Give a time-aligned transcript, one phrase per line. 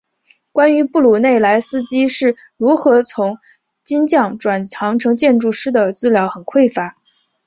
[0.51, 3.37] 关于布鲁内莱斯基是如何从
[3.83, 6.97] 金匠转行成建筑师的资料很匮乏。